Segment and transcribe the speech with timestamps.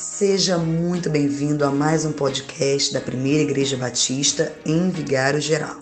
[0.00, 5.76] Seja muito bem-vindo a mais um podcast da Primeira Igreja Batista em Vigário Geral.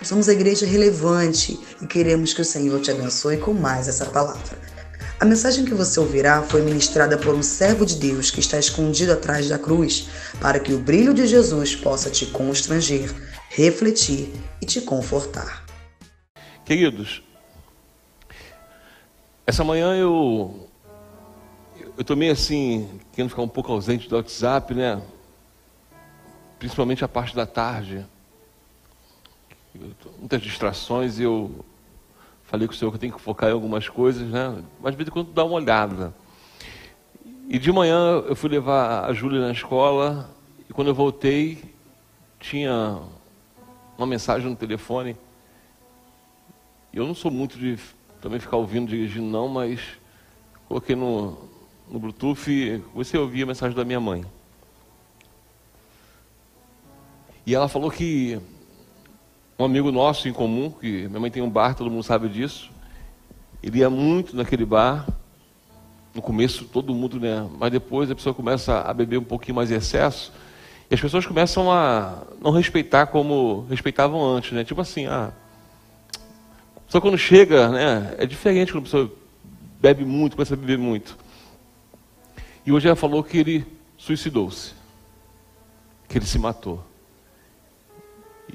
[0.00, 4.56] Somos a igreja relevante e queremos que o Senhor te abençoe com mais essa palavra.
[5.18, 9.12] A mensagem que você ouvirá foi ministrada por um servo de Deus que está escondido
[9.12, 10.08] atrás da cruz,
[10.40, 13.12] para que o brilho de Jesus possa te constranger,
[13.48, 14.32] refletir
[14.62, 15.64] e te confortar.
[16.64, 17.24] Queridos,
[19.44, 20.63] essa manhã eu
[21.96, 25.00] eu estou meio assim, querendo ficar um pouco ausente do WhatsApp, né?
[26.58, 28.04] Principalmente a parte da tarde.
[30.18, 31.64] Muitas distrações e eu
[32.42, 34.60] falei com o senhor que eu tenho que focar em algumas coisas, né?
[34.80, 36.12] Mas de vez em quando dá uma olhada.
[37.48, 40.28] E de manhã eu fui levar a Júlia na escola
[40.68, 41.62] e quando eu voltei
[42.40, 42.98] tinha
[43.96, 45.16] uma mensagem no telefone.
[46.92, 47.78] Eu não sou muito de
[48.20, 49.80] também ficar ouvindo dirigindo não, mas
[50.68, 51.53] coloquei no,
[51.90, 54.24] no Bluetooth e comecei a mensagem da minha mãe.
[57.46, 58.40] E ela falou que
[59.58, 62.70] um amigo nosso em comum, que minha mãe tem um bar, todo mundo sabe disso,
[63.62, 65.06] ele ia muito naquele bar.
[66.14, 67.48] No começo todo mundo, né?
[67.58, 70.32] Mas depois a pessoa começa a beber um pouquinho mais em excesso.
[70.88, 74.62] E as pessoas começam a não respeitar como respeitavam antes, né?
[74.64, 75.32] Tipo assim, ah.
[76.86, 78.14] Só quando chega, né?
[78.18, 79.12] É diferente quando a pessoa
[79.80, 81.16] bebe muito, começa a beber muito.
[82.66, 84.72] E hoje ela falou que ele suicidou-se,
[86.08, 86.82] que ele se matou.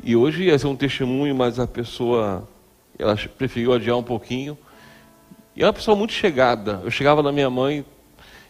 [0.04, 2.48] E hoje ia ser um testemunho, mas a pessoa,
[2.98, 4.58] ela preferiu adiar um pouquinho.
[5.56, 6.82] E é uma pessoa muito chegada.
[6.84, 7.86] Eu chegava na minha mãe,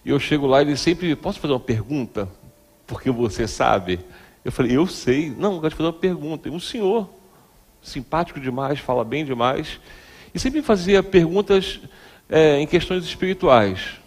[0.05, 2.29] e eu chego lá e ele sempre, posso fazer uma pergunta?
[2.87, 3.99] Porque você sabe?
[4.45, 5.29] Eu falei, eu sei.
[5.29, 6.49] Não, eu quero te fazer uma pergunta.
[6.49, 7.09] Um senhor,
[7.81, 9.79] simpático demais, fala bem demais,
[10.33, 11.79] e sempre fazia perguntas
[12.29, 13.99] é, em questões espirituais.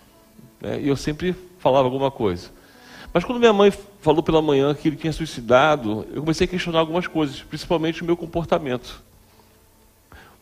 [0.62, 0.80] Né?
[0.80, 2.50] E eu sempre falava alguma coisa.
[3.12, 6.78] Mas quando minha mãe falou pela manhã que ele tinha suicidado, eu comecei a questionar
[6.78, 9.02] algumas coisas, principalmente o meu comportamento.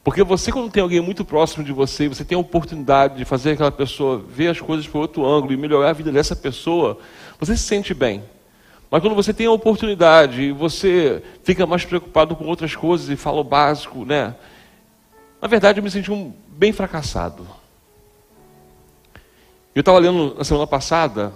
[0.04, 3.52] Porque você, quando tem alguém muito próximo de você, você tem a oportunidade de fazer
[3.52, 6.98] aquela pessoa ver as coisas por outro ângulo e melhorar a vida dessa pessoa,
[7.38, 8.22] você se sente bem.
[8.90, 13.16] Mas quando você tem a oportunidade e você fica mais preocupado com outras coisas e
[13.16, 14.34] fala o básico, né?
[15.40, 17.46] Na verdade, eu me senti um, bem fracassado.
[19.72, 21.32] Eu estava lendo na semana passada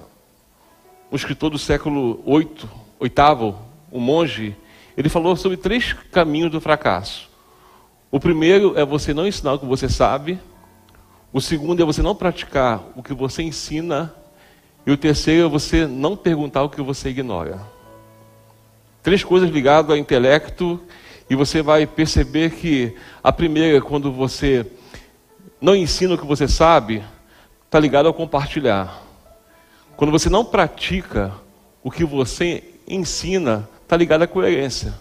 [1.10, 2.68] um escritor do século VIII,
[2.98, 3.56] oitavo,
[3.92, 4.56] um monge,
[4.96, 7.30] ele falou sobre três caminhos do fracasso.
[8.10, 10.40] O primeiro é você não ensinar o que você sabe.
[11.32, 14.12] O segundo é você não praticar o que você ensina.
[14.84, 17.60] E o terceiro é você não perguntar o que você ignora.
[19.00, 20.80] Três coisas ligadas ao intelecto.
[21.30, 24.66] E você vai perceber que a primeira, quando você
[25.60, 27.02] não ensina o que você sabe,
[27.74, 29.02] está ligado ao compartilhar.
[29.96, 31.32] Quando você não pratica
[31.82, 34.94] o que você ensina, está ligado à coerência.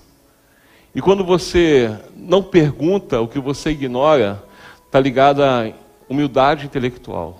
[0.95, 4.43] E quando você não pergunta o que você ignora,
[4.87, 5.71] está ligado à
[6.09, 7.39] humildade intelectual.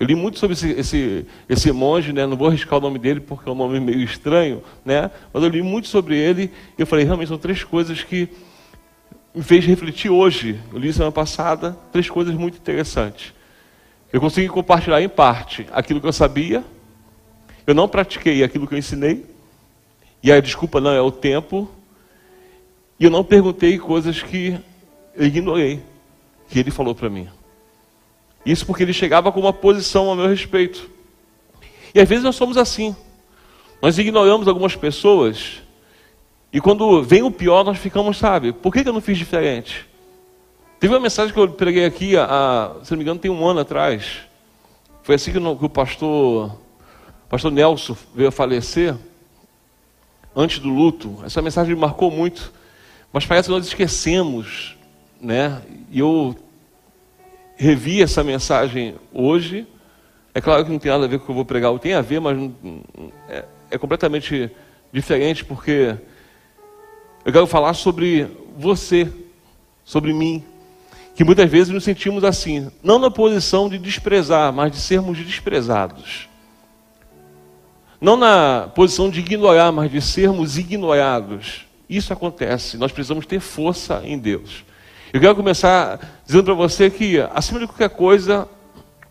[0.00, 2.26] Eu li muito sobre esse, esse, esse monge, né?
[2.26, 5.12] não vou arriscar o nome dele porque é um nome meio estranho, né?
[5.32, 8.28] mas eu li muito sobre ele e eu falei, realmente são três coisas que
[9.32, 10.58] me fez refletir hoje.
[10.72, 13.37] Eu li semana passada, três coisas muito interessantes.
[14.12, 16.64] Eu consegui compartilhar em parte aquilo que eu sabia,
[17.66, 19.26] eu não pratiquei aquilo que eu ensinei,
[20.22, 21.68] e a desculpa não é o tempo,
[22.98, 24.58] e eu não perguntei coisas que
[25.14, 25.82] eu ignorei,
[26.48, 27.28] que ele falou para mim.
[28.46, 30.88] Isso porque ele chegava com uma posição a meu respeito.
[31.94, 32.96] E às vezes nós somos assim.
[33.82, 35.62] Nós ignoramos algumas pessoas,
[36.52, 39.86] e quando vem o pior, nós ficamos, sabe, por que eu não fiz diferente?
[40.80, 42.12] Teve uma mensagem que eu preguei aqui,
[42.84, 44.20] se não me engano, tem um ano atrás.
[45.02, 46.56] Foi assim que o pastor,
[47.28, 48.94] pastor Nelson veio a falecer,
[50.36, 51.18] antes do luto.
[51.24, 52.52] Essa mensagem me marcou muito,
[53.12, 54.76] mas parece que nós esquecemos,
[55.20, 55.60] né?
[55.90, 56.36] E eu
[57.56, 59.66] revi essa mensagem hoje.
[60.32, 61.94] É claro que não tem nada a ver com o que eu vou pregar, tem
[61.94, 62.38] a ver, mas
[63.28, 64.48] é, é completamente
[64.92, 65.96] diferente, porque
[67.24, 69.12] eu quero falar sobre você,
[69.84, 70.44] sobre mim,
[71.18, 76.28] que muitas vezes nos sentimos assim, não na posição de desprezar, mas de sermos desprezados.
[78.00, 81.66] Não na posição de ignorar, mas de sermos ignorados.
[81.90, 84.64] Isso acontece, nós precisamos ter força em Deus.
[85.12, 88.48] Eu quero começar dizendo para você que, acima de qualquer coisa,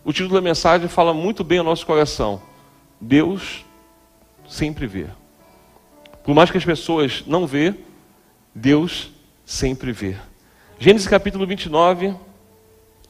[0.02, 2.40] o título da mensagem fala muito bem ao nosso coração.
[2.98, 3.66] Deus
[4.48, 5.08] sempre vê.
[6.24, 7.74] Por mais que as pessoas não vê,
[8.54, 9.10] Deus
[9.44, 10.16] sempre vê.
[10.80, 12.14] Gênesis capítulo 29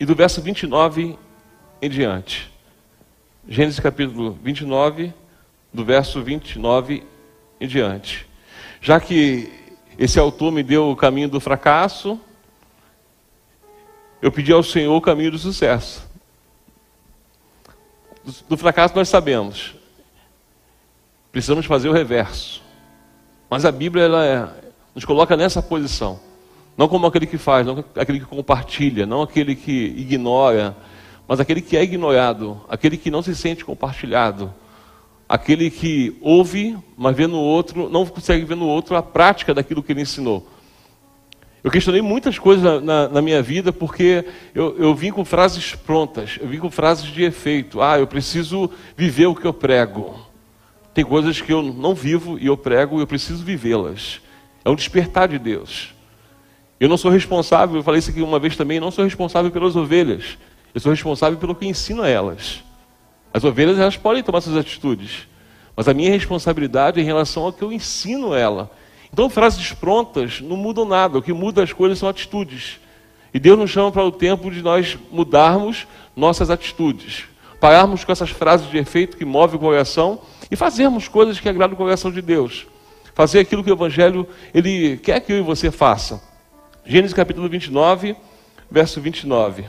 [0.00, 1.18] e do verso 29
[1.82, 2.50] em diante.
[3.46, 5.12] Gênesis capítulo 29,
[5.70, 7.06] do verso 29
[7.60, 8.26] em diante.
[8.80, 9.52] Já que
[9.98, 12.18] esse autor me deu o caminho do fracasso,
[14.22, 16.08] eu pedi ao Senhor o caminho do sucesso.
[18.48, 19.74] Do, fracasso nós sabemos.
[21.30, 22.62] Precisamos fazer o reverso.
[23.50, 24.48] Mas a Bíblia ela é,
[24.94, 26.27] nos coloca nessa posição.
[26.78, 30.76] Não como aquele que faz, não aquele que compartilha, não aquele que ignora,
[31.26, 34.54] mas aquele que é ignorado, aquele que não se sente compartilhado,
[35.28, 39.82] aquele que ouve, mas vê no outro, não consegue ver no outro a prática daquilo
[39.82, 40.48] que ele ensinou.
[41.64, 44.24] Eu questionei muitas coisas na, na, na minha vida porque
[44.54, 47.82] eu, eu, vim com frases prontas, eu vim com frases de efeito.
[47.82, 50.14] Ah, eu preciso viver o que eu prego.
[50.94, 54.20] Tem coisas que eu não vivo e eu prego e eu preciso vivê-las.
[54.64, 55.97] É um despertar de Deus.
[56.80, 59.74] Eu não sou responsável, eu falei isso aqui uma vez também, não sou responsável pelas
[59.74, 60.38] ovelhas.
[60.72, 62.62] Eu sou responsável pelo que ensino a elas.
[63.34, 65.26] As ovelhas elas podem tomar suas atitudes,
[65.76, 68.70] mas a minha responsabilidade é em relação ao que eu ensino a ela.
[69.12, 72.78] Então, frases prontas não mudam nada, o que muda as coisas são atitudes.
[73.32, 77.24] E Deus nos chama para o tempo de nós mudarmos nossas atitudes,
[77.60, 80.20] pararmos com essas frases de efeito que movem o coração
[80.50, 82.66] e fazermos coisas que agradam o coração de Deus.
[83.14, 86.27] Fazer aquilo que o Evangelho ele quer que eu e você faça.
[86.90, 88.16] Gênesis capítulo 29,
[88.70, 89.66] verso 29.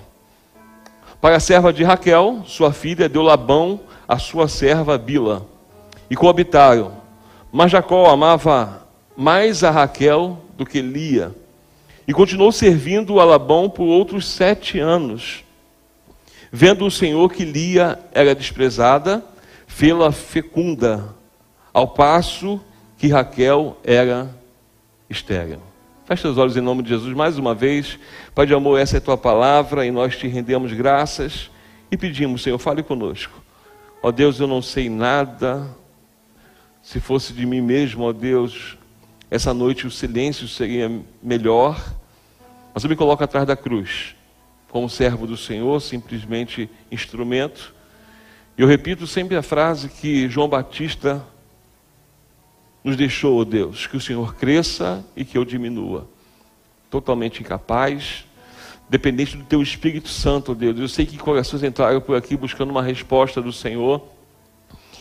[1.19, 5.45] Para a serva de Raquel, sua filha, deu Labão a sua serva Bila,
[6.09, 6.93] e coabitaram.
[7.51, 8.87] Mas Jacó amava
[9.17, 11.35] mais a Raquel do que Lia.
[12.07, 15.43] E continuou servindo a Labão por outros sete anos.
[16.49, 19.21] Vendo o Senhor que Lia era desprezada,
[19.67, 21.13] fê-la fecunda,
[21.73, 22.61] ao passo
[22.97, 24.33] que Raquel era
[25.09, 25.68] estéril.
[26.09, 27.99] Feche os olhos em nome de Jesus mais uma vez.
[28.33, 31.51] Pai de amor, essa é a tua palavra e nós te rendemos graças
[31.91, 33.39] e pedimos, Senhor, fale conosco.
[34.01, 35.69] Ó Deus, eu não sei nada.
[36.81, 38.75] Se fosse de mim mesmo, ó Deus,
[39.29, 40.91] essa noite o silêncio seria
[41.21, 41.79] melhor,
[42.73, 44.15] mas eu me coloco atrás da cruz,
[44.71, 47.71] como servo do Senhor, simplesmente instrumento.
[48.57, 51.23] E eu repito sempre a frase que João Batista
[52.83, 56.07] nos deixou, oh Deus, que o Senhor cresça e que eu diminua.
[56.89, 58.25] Totalmente incapaz,
[58.89, 60.79] dependente do Teu Espírito Santo, oh Deus.
[60.79, 64.01] Eu sei que corações entraram por aqui buscando uma resposta do Senhor.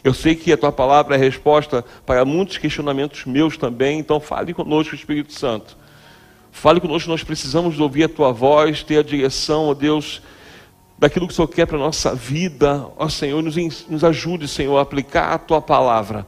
[0.02, 4.54] Eu sei que a tua palavra é resposta para muitos questionamentos meus também, então fale
[4.54, 5.76] conosco, Espírito Santo.
[6.50, 10.22] Fale conosco, nós precisamos ouvir a tua voz, ter a direção, ó Deus,
[10.98, 12.86] daquilo que o Senhor quer para a nossa vida.
[12.96, 13.56] Ó Senhor, nos,
[13.88, 16.26] nos ajude, Senhor, a aplicar a tua palavra.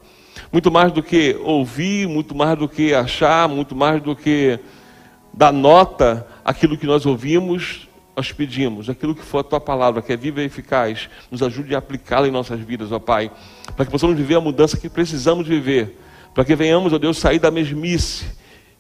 [0.53, 4.59] Muito mais do que ouvir, muito mais do que achar, muito mais do que
[5.33, 10.13] dar nota aquilo que nós ouvimos, nós pedimos, aquilo que for a tua palavra, que
[10.13, 13.31] é viva e eficaz, nos ajude a aplicá-la em nossas vidas, ó Pai,
[13.77, 15.97] para que possamos viver a mudança que precisamos viver,
[16.35, 18.27] para que venhamos, ó Deus, sair da mesmice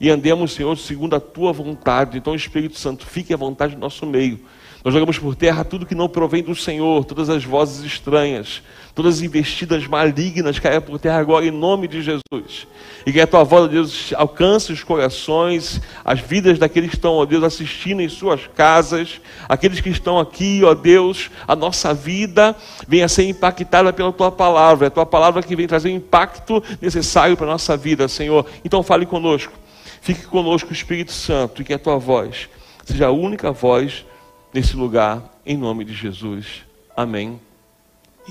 [0.00, 2.16] e andemos, Senhor, segundo a tua vontade.
[2.16, 4.40] Então, Espírito Santo, fique à vontade do nosso meio.
[4.82, 8.62] Nós jogamos por terra tudo que não provém do Senhor, todas as vozes estranhas,
[8.94, 12.66] todas as investidas malignas caem por terra agora em nome de Jesus.
[13.04, 17.12] E que a tua voz, ó Deus, alcance os corações, as vidas daqueles que estão,
[17.12, 22.56] ó Deus, assistindo em suas casas, aqueles que estão aqui, ó Deus, a nossa vida
[22.88, 26.62] venha a ser impactada pela tua palavra, a tua palavra que vem trazer o impacto
[26.80, 28.46] necessário para a nossa vida, Senhor.
[28.64, 29.52] Então fale conosco,
[30.00, 32.48] fique conosco, Espírito Santo, e que a tua voz
[32.86, 34.06] seja a única voz
[34.52, 36.64] nesse lugar, em nome de Jesus.
[36.96, 37.40] Amém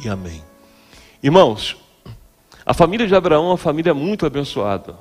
[0.03, 0.43] e amém.
[1.23, 1.77] Irmãos,
[2.65, 4.95] a família de Abraão é uma família muito abençoada.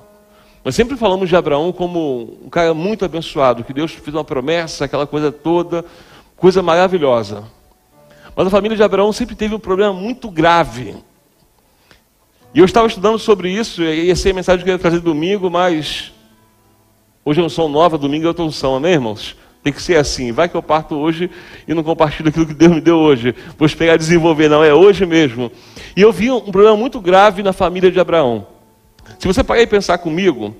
[0.64, 4.84] Nós sempre falamos de Abraão como um cara muito abençoado, que Deus fez uma promessa,
[4.84, 5.84] aquela coisa toda,
[6.36, 7.44] coisa maravilhosa.
[8.34, 10.96] Mas a família de Abraão sempre teve um problema muito grave.
[12.54, 15.00] E eu estava estudando sobre isso, e ia ser a mensagem que eu ia trazer
[15.00, 16.12] domingo, mas
[17.24, 19.36] hoje é um som nova, domingo é outro unção, amém, irmãos?
[19.62, 20.32] Tem que ser assim.
[20.32, 21.30] Vai que eu parto hoje
[21.66, 23.34] e não compartilho aquilo que Deus me deu hoje.
[23.58, 25.50] Vou esperar desenvolver, não, é hoje mesmo.
[25.96, 28.46] E eu vi um problema muito grave na família de Abraão.
[29.18, 30.54] Se você parar e pensar comigo,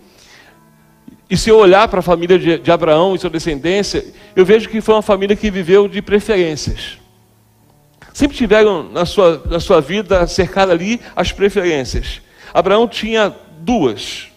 [1.31, 4.69] e se eu olhar para a família de, de Abraão e sua descendência, eu vejo
[4.69, 6.99] que foi uma família que viveu de preferências.
[8.15, 12.21] Sempre tiveram na sua, na sua vida cercada ali as preferências.
[12.53, 14.29] Abraão tinha duas.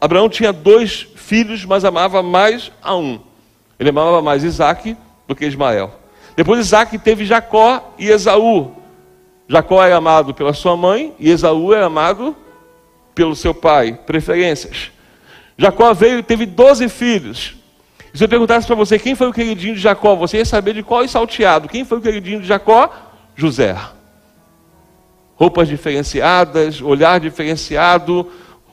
[0.00, 3.20] Abraão tinha dois filhos, mas amava mais a um.
[3.80, 4.94] Ele amava mais Isaac
[5.26, 5.90] do que Ismael.
[6.36, 8.72] Depois Isaac teve Jacó e Esaú.
[9.48, 12.36] Jacó era amado pela sua mãe e Esaú era amado
[13.14, 13.98] pelo seu pai.
[14.06, 14.92] Preferências.
[15.56, 17.56] Jacó veio e teve 12 filhos.
[18.12, 20.74] E se eu perguntasse para você quem foi o queridinho de Jacó, você ia saber
[20.74, 21.66] de qual é salteado.
[21.66, 22.90] Quem foi o queridinho de Jacó?
[23.34, 23.74] José.
[25.36, 28.30] roupas diferenciadas, olhar diferenciado,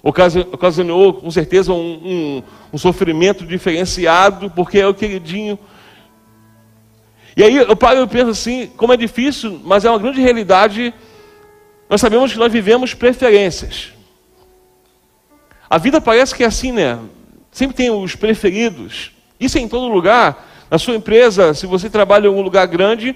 [0.07, 5.59] ocasionou com certeza um, um, um sofrimento diferenciado, porque é o queridinho.
[7.35, 10.93] E aí eu paro e penso assim, como é difícil, mas é uma grande realidade.
[11.89, 13.91] Nós sabemos que nós vivemos preferências.
[15.69, 16.97] A vida parece que é assim, né?
[17.51, 19.11] Sempre tem os preferidos.
[19.37, 20.47] Isso é em todo lugar.
[20.71, 23.15] Na sua empresa, se você trabalha em um lugar grande,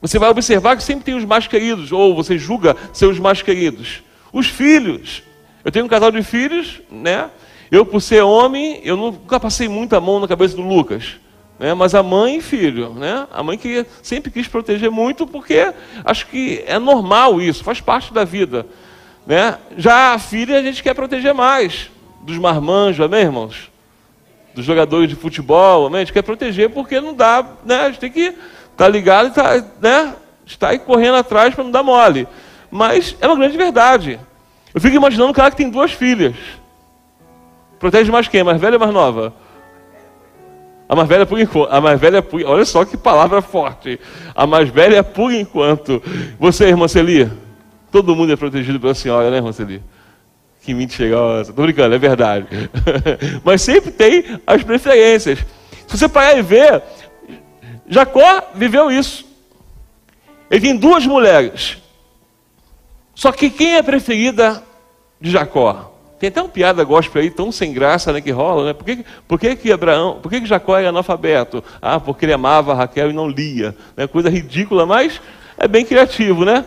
[0.00, 3.42] você vai observar que sempre tem os mais queridos, ou você julga ser os mais
[3.42, 4.02] queridos.
[4.32, 5.22] Os filhos.
[5.66, 7.28] Eu tenho um casal de filhos, né?
[7.72, 11.16] Eu, por ser homem, eu nunca passei muita mão na cabeça do Lucas.
[11.58, 11.74] Né?
[11.74, 13.26] Mas a mãe e filho, né?
[13.32, 15.72] A mãe que sempre quis proteger muito, porque
[16.04, 18.64] acho que é normal isso, faz parte da vida.
[19.26, 19.58] Né?
[19.76, 21.90] Já a filha a gente quer proteger mais.
[22.22, 23.68] Dos marmanjos, amém, irmãos?
[24.54, 26.02] Dos jogadores de futebol, amém?
[26.02, 27.80] A gente quer proteger porque não dá, né?
[27.80, 28.36] A gente tem que estar
[28.76, 30.14] tá ligado e tá, né?
[30.46, 32.28] estar correndo atrás para não dar mole.
[32.70, 34.20] Mas é uma grande verdade.
[34.76, 36.36] Eu fico imaginando um cara que tem duas filhas.
[37.78, 38.44] Protege mais quem?
[38.44, 39.32] Mais velha ou mais nova?
[40.86, 41.72] A mais velha por enquanto.
[41.72, 42.44] A mais velha por...
[42.44, 43.98] Olha só que palavra forte.
[44.34, 46.02] A mais velha por enquanto.
[46.38, 47.26] Você, irmã Celi?
[47.90, 49.82] Todo mundo é protegido pela senhora, né, irmã Celi?
[50.60, 51.52] Que mentirosa.
[51.52, 52.46] Estou brincando, é verdade.
[53.42, 55.38] Mas sempre tem as preferências.
[55.86, 56.82] Se você parar e ver,
[57.88, 59.24] Jacó viveu isso.
[60.50, 61.78] Ele tem duas mulheres.
[63.14, 64.65] Só que quem é preferida
[65.20, 65.92] de Jacó?
[66.18, 68.72] Tem até uma piada gospel aí, tão sem graça né, que rola, né?
[68.72, 71.62] Por que, por que, que Abraão, por que, que Jacó era analfabeto?
[71.80, 73.76] Ah, porque ele amava Raquel e não lia.
[73.94, 74.06] Né?
[74.06, 75.20] Coisa ridícula, mas
[75.58, 76.64] é bem criativo, né?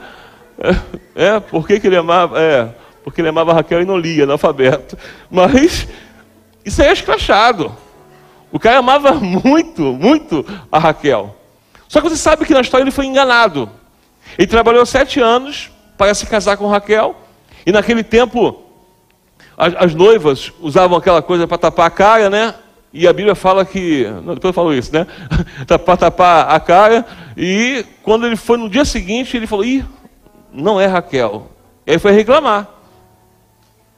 [1.15, 2.39] É, é por que, que ele amava?
[2.39, 2.69] É,
[3.03, 4.95] porque ele amava Raquel e não lia, analfabeto.
[5.31, 5.87] Mas
[6.63, 7.75] isso aí é escrachado.
[8.51, 11.35] O cara amava muito, muito a Raquel.
[11.87, 13.67] Só que você sabe que na história ele foi enganado.
[14.37, 17.15] Ele trabalhou sete anos para se casar com Raquel.
[17.65, 18.63] E naquele tempo,
[19.57, 22.55] as, as noivas usavam aquela coisa para tapar a cara, né?
[22.91, 24.05] E a Bíblia fala que.
[24.23, 25.05] Não, depois eu falo isso, né?
[25.67, 27.05] para tapar a cara.
[27.37, 29.85] E quando ele foi no dia seguinte, ele falou: Ih,
[30.51, 31.51] não é Raquel.
[31.85, 32.67] E aí foi reclamar.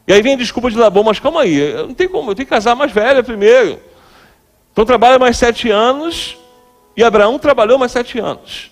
[0.07, 2.35] E aí vem a desculpa de Labão, mas calma aí, eu não tem como, eu
[2.35, 3.79] tenho que casar mais velha primeiro.
[4.71, 6.37] Então trabalha mais sete anos,
[6.97, 8.70] e Abraão trabalhou mais sete anos.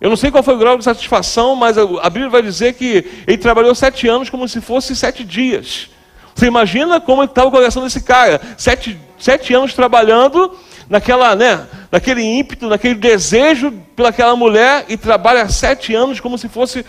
[0.00, 3.04] Eu não sei qual foi o grau de satisfação, mas a Bíblia vai dizer que
[3.26, 5.90] ele trabalhou sete anos como se fosse sete dias.
[6.34, 8.40] Você imagina como estava o coração desse cara?
[8.56, 10.56] Sete, sete anos trabalhando
[10.88, 16.82] naquela, né, naquele ímpeto, naquele desejo pelaquela mulher e trabalha sete anos como se fosse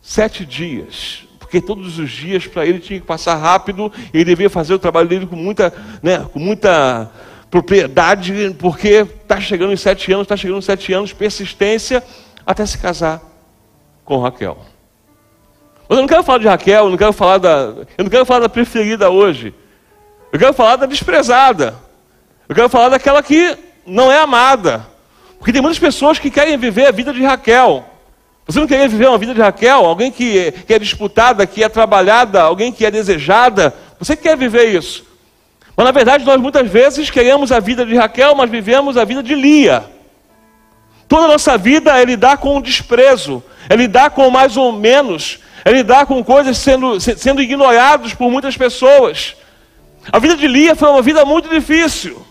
[0.00, 1.22] sete dias.
[1.38, 5.08] Porque todos os dias para ele tinha que passar rápido, ele devia fazer o trabalho
[5.08, 5.72] dele com muita,
[6.02, 7.08] né, com muita
[7.48, 12.02] propriedade, porque está chegando em sete anos, está chegando em sete anos, persistência
[12.46, 13.20] até se casar
[14.04, 14.58] com Raquel.
[15.88, 18.24] Mas eu não quero falar de Raquel, eu não quero falar da, eu não quero
[18.24, 19.54] falar da preferida hoje.
[20.32, 21.74] Eu quero falar da desprezada.
[22.48, 23.56] Eu quero falar daquela que
[23.86, 24.86] não é amada.
[25.38, 27.84] Porque tem muitas pessoas que querem viver a vida de Raquel.
[28.46, 29.84] Você não quer viver uma vida de Raquel?
[29.84, 33.74] Alguém que, que é disputada, que é trabalhada, alguém que é desejada?
[33.98, 35.04] Você quer viver isso?
[35.76, 39.22] Mas na verdade nós muitas vezes queremos a vida de Raquel, mas vivemos a vida
[39.22, 39.84] de Lia.
[41.08, 45.38] Toda a nossa vida é lidar com o desprezo, é lidar com mais ou menos,
[45.64, 49.36] é lidar com coisas sendo, sendo ignorados por muitas pessoas.
[50.10, 52.24] A vida de Lia foi uma vida muito difícil.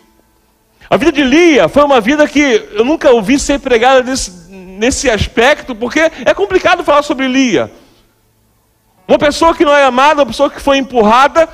[0.89, 5.09] A vida de Lia foi uma vida que eu nunca ouvi ser pregada nesse, nesse
[5.09, 7.71] aspecto, porque é complicado falar sobre Lia.
[9.07, 11.47] Uma pessoa que não é amada, uma pessoa que foi empurrada,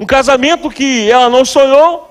[0.00, 2.07] um casamento que ela não sonhou,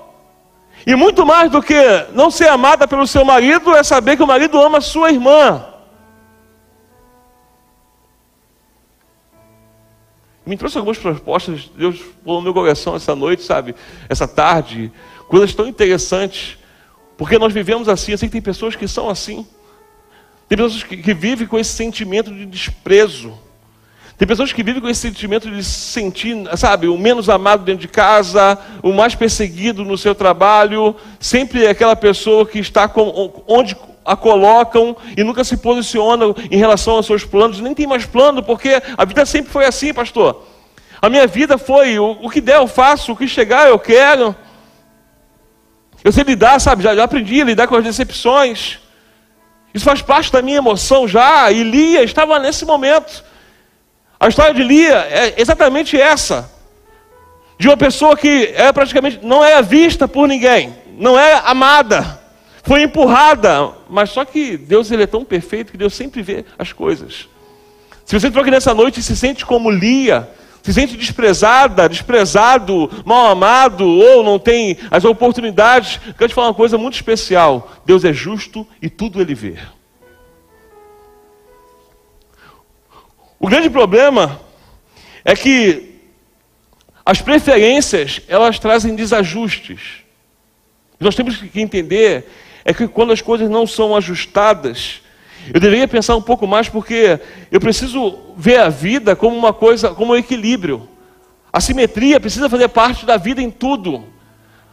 [0.86, 1.74] e muito mais do que
[2.12, 5.64] não ser amada pelo seu marido, é saber que o marido ama sua irmã.
[10.46, 13.74] Me trouxe algumas propostas, Deus falou no meu coração essa noite, sabe?
[14.08, 14.90] Essa tarde,
[15.28, 16.56] coisas tão interessantes.
[17.18, 19.46] Porque nós vivemos assim, eu sei que tem pessoas que são assim.
[20.48, 23.38] Tem pessoas que, que vivem com esse sentimento de desprezo.
[24.18, 27.82] Tem pessoas que vivem com esse sentimento de se sentir, sabe, o menos amado dentro
[27.82, 33.44] de casa, o mais perseguido no seu trabalho, sempre é aquela pessoa que está com,
[33.46, 38.06] onde a colocam e nunca se posiciona em relação aos seus planos, nem tem mais
[38.06, 40.44] plano, porque a vida sempre foi assim, pastor.
[41.00, 44.34] A minha vida foi o, o que der eu faço, o que chegar eu quero.
[46.02, 48.80] Eu sei lidar, sabe, já, já aprendi a lidar com as decepções.
[49.72, 53.27] Isso faz parte da minha emoção já, e Lia estava nesse momento.
[54.20, 56.50] A história de Lia é exatamente essa.
[57.58, 62.20] De uma pessoa que é praticamente não é vista por ninguém, não é amada,
[62.62, 66.72] foi empurrada, mas só que Deus ele é tão perfeito que Deus sempre vê as
[66.72, 67.28] coisas.
[68.04, 70.28] Se você entrou aqui nessa noite e se sente como Lia,
[70.62, 76.54] se sente desprezada, desprezado, mal amado, ou não tem as oportunidades, quero te falar uma
[76.54, 79.56] coisa muito especial: Deus é justo e tudo Ele vê.
[83.40, 84.40] O grande problema
[85.24, 86.00] é que
[87.04, 90.04] as preferências elas trazem desajustes.
[90.98, 92.28] Nós temos que entender
[92.64, 95.00] é que quando as coisas não são ajustadas,
[95.54, 97.18] eu deveria pensar um pouco mais porque
[97.50, 100.88] eu preciso ver a vida como uma coisa, como um equilíbrio.
[101.52, 104.04] A simetria precisa fazer parte da vida em tudo.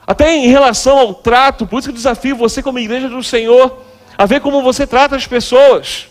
[0.05, 3.81] Até em relação ao trato, por isso que eu desafio você como igreja do Senhor
[4.17, 6.07] a ver como você trata as pessoas.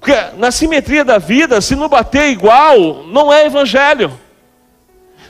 [0.00, 4.10] Porque na simetria da vida, se não bater igual, não é evangelho.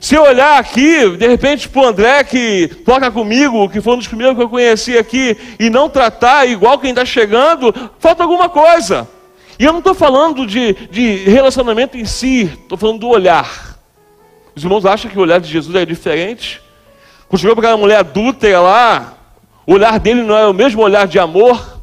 [0.01, 3.99] Se eu olhar aqui, de repente, para o André que toca comigo, que foi um
[3.99, 8.49] dos primeiros que eu conheci aqui, e não tratar igual quem está chegando, falta alguma
[8.49, 9.07] coisa.
[9.59, 13.79] E eu não estou falando de, de relacionamento em si, estou falando do olhar.
[14.55, 16.63] Os irmãos acham que o olhar de Jesus é diferente?
[17.29, 19.19] Quando chegou para aquela mulher adúltera lá,
[19.67, 21.80] o olhar dele não é o mesmo olhar de amor.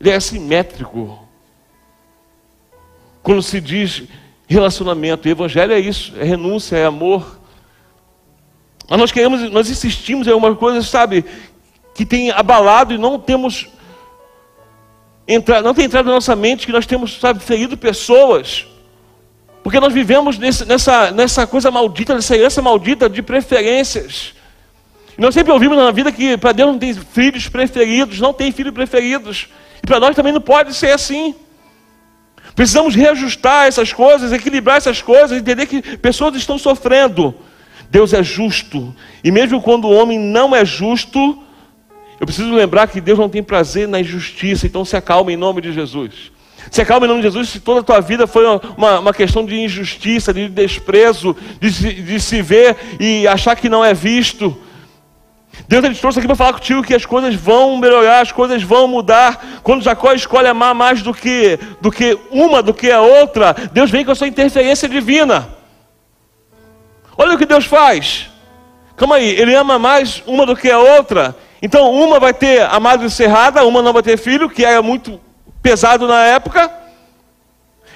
[0.00, 1.26] Ele é assimétrico.
[3.22, 4.04] Quando se diz
[4.48, 5.28] relacionamento.
[5.28, 7.38] Evangelho é isso, é renúncia, é amor.
[8.88, 11.24] Mas nós queremos, nós insistimos em algumas coisas, sabe,
[11.94, 13.68] que tem abalado e não temos
[15.26, 18.66] entrado, não tem entrado na nossa mente que nós temos, sabe, ferido pessoas.
[19.62, 24.32] Porque nós vivemos nesse, nessa, nessa coisa maldita, nessa herança maldita de preferências.
[25.18, 28.50] E nós sempre ouvimos na vida que para Deus não tem filhos preferidos, não tem
[28.50, 29.48] filhos preferidos.
[29.88, 31.34] Para nós também não pode ser assim.
[32.54, 37.34] Precisamos reajustar essas coisas, equilibrar essas coisas, entender que pessoas estão sofrendo.
[37.88, 38.94] Deus é justo.
[39.24, 41.42] E mesmo quando o homem não é justo,
[42.20, 44.66] eu preciso lembrar que Deus não tem prazer na injustiça.
[44.66, 46.32] Então se acalma em nome de Jesus.
[46.70, 48.44] Se acalma em nome de Jesus se toda a tua vida foi
[48.76, 53.82] uma, uma questão de injustiça, de desprezo, de, de se ver e achar que não
[53.82, 54.54] é visto.
[55.66, 58.86] Deus ele trouxe aqui para falar contigo que as coisas vão melhorar, as coisas vão
[58.86, 59.60] mudar.
[59.62, 63.90] Quando Jacó escolhe amar mais do que, do que uma, do que a outra, Deus
[63.90, 65.48] vem com a sua interferência divina.
[67.16, 68.30] Olha o que Deus faz.
[68.96, 71.34] Calma aí, ele ama mais uma do que a outra.
[71.60, 75.20] Então, uma vai ter a madre cerrada, uma não vai ter filho, que era muito
[75.60, 76.70] pesado na época.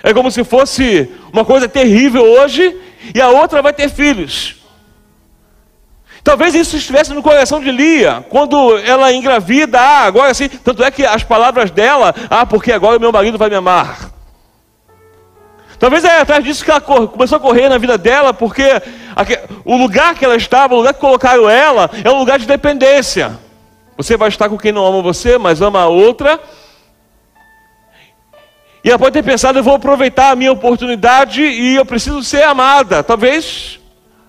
[0.02, 2.76] É como se fosse uma coisa terrível hoje,
[3.14, 4.61] e a outra vai ter filhos.
[6.24, 10.90] Talvez isso estivesse no coração de Lia, quando ela engravida, ah, agora sim, tanto é
[10.90, 14.12] que as palavras dela, ah, porque agora o meu marido vai me amar.
[15.80, 18.64] Talvez é atrás disso que ela começou a correr na vida dela, porque
[19.64, 23.36] o lugar que ela estava, o lugar que colocaram ela, é um lugar de dependência.
[23.96, 26.38] Você vai estar com quem não ama você, mas ama a outra.
[28.84, 32.44] E ela pode ter pensado, eu vou aproveitar a minha oportunidade e eu preciso ser
[32.44, 33.02] amada.
[33.02, 33.80] Talvez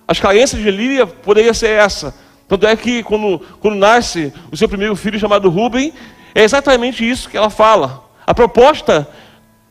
[0.07, 2.13] as carências de Lília poderia ser essa.
[2.47, 5.93] Tanto é que quando, quando nasce o seu primeiro filho chamado Rubem,
[6.35, 8.03] é exatamente isso que ela fala.
[8.25, 9.07] A proposta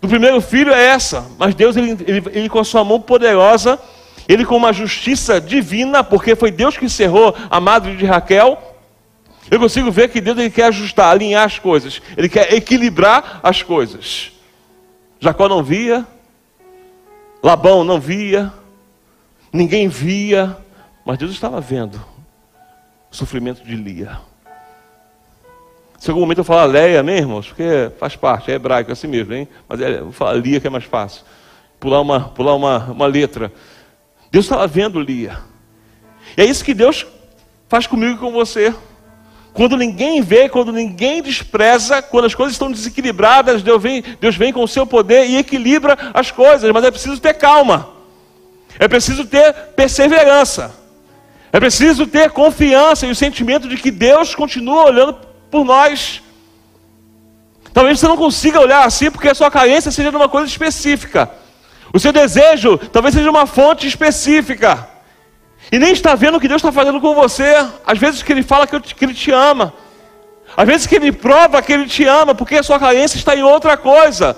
[0.01, 3.79] do primeiro filho é essa, mas Deus, ele, ele, ele com a sua mão poderosa,
[4.29, 8.61] ele com uma justiça divina, porque foi Deus que encerrou a madre de Raquel,
[9.51, 13.62] eu consigo ver que Deus ele quer ajustar, alinhar as coisas, ele quer equilibrar as
[13.62, 14.33] coisas.
[15.21, 16.07] Jacó não via,
[17.42, 18.53] Labão não via,
[19.52, 20.56] ninguém via,
[21.04, 22.02] mas Deus estava vendo
[23.10, 24.18] o sofrimento de Lia.
[25.98, 27.46] Se algum momento eu falar Leia, amém, irmãos?
[27.46, 29.46] Porque faz parte, é hebraico é assim mesmo, hein?
[29.68, 31.22] Mas é, vou falar Lia que é mais fácil.
[31.78, 33.52] Pular uma, pular uma, uma letra.
[34.30, 35.38] Deus estava vendo Lia.
[36.36, 37.06] E é isso que Deus
[37.68, 38.74] faz comigo e com você.
[39.52, 44.52] Quando ninguém vê, quando ninguém despreza, quando as coisas estão desequilibradas, Deus vem, Deus vem
[44.52, 48.01] com o seu poder e equilibra as coisas, mas é preciso ter calma.
[48.83, 50.75] É preciso ter perseverança.
[51.53, 55.18] É preciso ter confiança e o sentimento de que Deus continua olhando
[55.49, 56.21] por nós.
[57.73, 61.31] Talvez você não consiga olhar assim porque a sua carência seja de uma coisa específica.
[61.95, 64.88] O seu desejo talvez seja uma fonte específica.
[65.71, 67.55] E nem está vendo o que Deus está fazendo com você.
[67.87, 69.73] Às vezes que Ele fala que, que Ele te ama.
[70.57, 73.45] Às vezes que Ele prova que Ele te ama, porque a sua carência está em
[73.45, 74.37] outra coisa.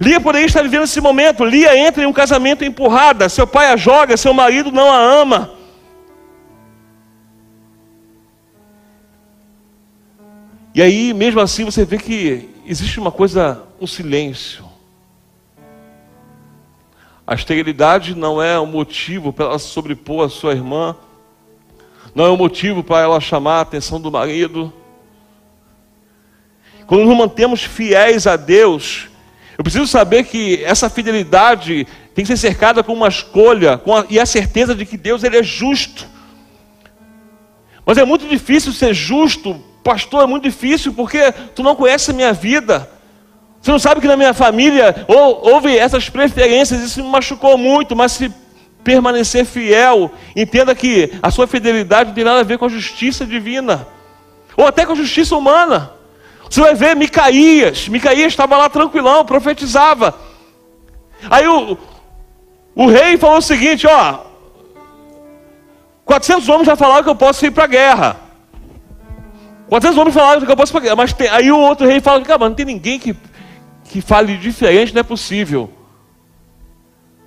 [0.00, 1.44] Lia por aí está vivendo esse momento.
[1.44, 3.28] Lia entra em um casamento empurrada.
[3.28, 5.50] Seu pai a joga, seu marido não a ama.
[10.74, 14.66] E aí, mesmo assim, você vê que existe uma coisa, um silêncio.
[17.26, 20.94] A esterilidade não é um motivo para ela sobrepor a sua irmã,
[22.14, 24.72] não é um motivo para ela chamar a atenção do marido.
[26.86, 29.08] quando nos mantemos fiéis a Deus,
[29.56, 34.04] eu preciso saber que essa fidelidade tem que ser cercada com uma escolha com a,
[34.10, 36.06] e a certeza de que Deus ele é justo.
[37.84, 42.14] Mas é muito difícil ser justo, pastor, é muito difícil porque tu não conhece a
[42.14, 42.90] minha vida.
[43.62, 48.12] Você não sabe que na minha família houve essas preferências, isso me machucou muito, mas
[48.12, 48.32] se
[48.84, 53.26] permanecer fiel, entenda que a sua fidelidade não tem nada a ver com a justiça
[53.26, 53.88] divina,
[54.56, 55.95] ou até com a justiça humana.
[56.48, 60.14] Você vai ver Micaías, Micaías estava lá tranquilão, profetizava.
[61.30, 61.76] Aí o,
[62.74, 64.20] o rei falou o seguinte: ó,
[66.04, 68.16] 400 homens já falaram que eu posso ir para a guerra.
[69.68, 71.86] 400 homens falaram que eu posso ir para a guerra, mas tem, aí o outro
[71.86, 73.16] rei fala: cara, não tem ninguém que
[73.88, 75.70] que fale diferente não é possível.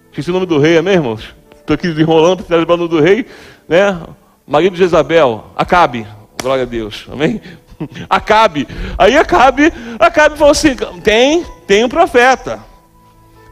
[0.09, 1.17] Esqueci o nome do rei, é mesmo?
[1.55, 3.25] Estou aqui enrolando para o nome do rei,
[3.67, 3.99] né?
[4.45, 6.07] Marido de Jezabel, Acabe,
[6.41, 7.41] glória a Deus, amém?
[8.09, 12.59] Acabe, aí Acabe, Acabe falou assim: tem, tem um profeta,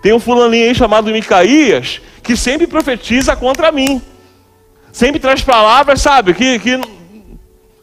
[0.02, 4.02] tem um fulaninho aí chamado Micaías, que sempre profetiza contra mim,
[4.92, 6.80] sempre traz palavras, sabe, que, que,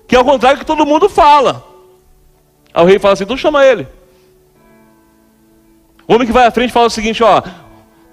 [0.07, 1.65] que é o contrário que todo mundo fala.
[2.73, 3.87] Aí o rei fala assim: então chama ele.
[6.07, 7.43] O homem que vai à frente fala o seguinte: ó,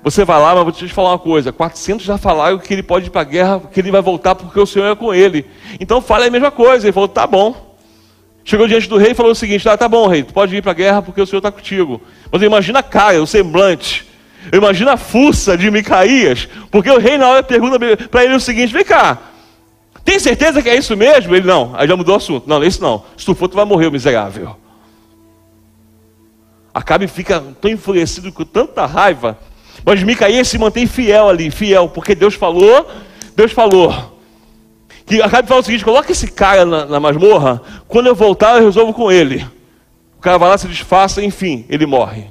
[0.04, 3.08] você vai lá, mas vou te falar uma coisa: 400 já falaram que ele pode
[3.08, 5.46] ir para a guerra, que ele vai voltar porque o Senhor é com ele.
[5.80, 6.86] Então fale a mesma coisa.
[6.86, 7.71] Ele falou: tá bom.
[8.44, 10.62] Chegou diante do rei e falou o seguinte: ah, tá bom, rei, tu pode ir
[10.62, 12.02] para a guerra porque o Senhor está contigo.
[12.32, 14.08] Mas imagina a cara, o semblante.
[14.52, 17.78] Eu imagino a fuça de Micaías, porque o rei na hora pergunta
[18.10, 19.20] para ele o seguinte: vem cá,
[20.04, 21.36] tem certeza que é isso mesmo?
[21.36, 22.48] Ele não, aí já mudou o assunto.
[22.48, 23.04] Não, não é isso não.
[23.16, 24.56] Se tu for, tu vai morrer, miserável.
[26.74, 29.38] Acabe fica tão enfurecido com tanta raiva.
[29.86, 32.90] Mas Micaías se mantém fiel ali, fiel, porque Deus falou,
[33.36, 34.11] Deus falou.
[35.06, 38.66] Que Acabe fala o seguinte: coloca esse cara na, na masmorra, quando eu voltar eu
[38.66, 39.46] resolvo com ele.
[40.18, 42.28] O cara vai lá, se disfarça, enfim, ele morre.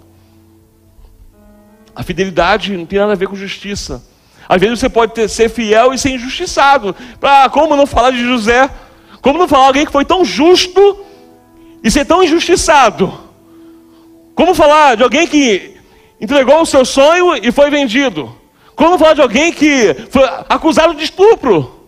[1.94, 4.02] A fidelidade não tem nada a ver com justiça.
[4.48, 6.94] Às vezes você pode ter, ser fiel e ser injustiçado.
[7.18, 8.70] Pra, como não falar de José?
[9.20, 11.04] Como não falar de alguém que foi tão justo
[11.82, 13.12] e ser tão injustiçado?
[14.34, 15.76] Como falar de alguém que
[16.20, 18.34] entregou o seu sonho e foi vendido?
[18.74, 21.79] Como falar de alguém que foi acusado de estupro?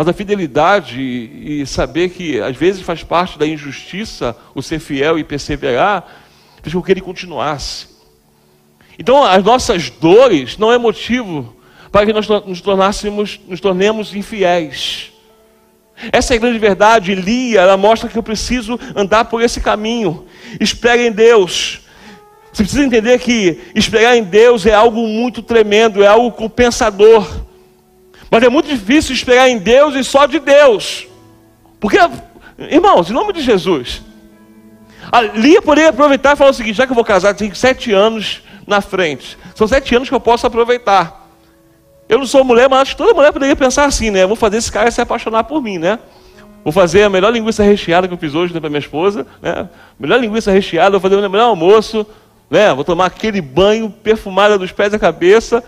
[0.00, 5.18] Mas a fidelidade e saber que às vezes faz parte da injustiça o ser fiel
[5.18, 6.06] e perseverar,
[6.62, 7.86] fez com que ele continuasse.
[8.98, 11.54] Então, as nossas dores não é motivo
[11.92, 15.12] para que nós nos tornássemos, nos tornemos infiéis.
[16.10, 17.14] Essa é a grande verdade.
[17.14, 20.24] Lia, ela mostra que eu preciso andar por esse caminho.
[20.58, 21.82] Espere em Deus.
[22.50, 27.49] Você precisa entender que esperar em Deus é algo muito tremendo, é algo compensador.
[28.30, 31.08] Mas é muito difícil esperar em Deus e só de Deus.
[31.80, 31.98] Porque,
[32.58, 34.02] irmãos, em nome de Jesus,
[35.10, 37.92] a Lia poderia aproveitar e falar o seguinte: já que eu vou casar, tem sete
[37.92, 39.36] anos na frente.
[39.54, 41.28] São sete anos que eu posso aproveitar.
[42.08, 44.26] Eu não sou mulher, mas acho que toda mulher poderia pensar assim, né?
[44.26, 45.98] vou fazer esse cara se apaixonar por mim, né?
[46.64, 49.68] Vou fazer a melhor linguiça recheada que eu fiz hoje né, para minha esposa, né?
[49.98, 52.04] Melhor linguiça recheada, vou fazer o melhor almoço,
[52.50, 52.74] né?
[52.74, 55.62] Vou tomar aquele banho perfumado dos pés à cabeça,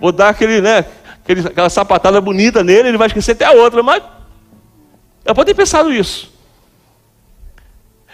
[0.00, 0.84] vou dar aquele, né?
[1.26, 4.00] Aquele, aquela sapatada bonita nele, ele vai esquecer até a outra, mas
[5.24, 6.32] ela pode ter pensado isso.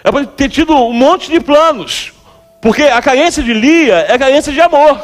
[0.02, 2.14] Ela pode ter tido um monte de planos,
[2.62, 4.98] porque a carência de Lia é carência de amor.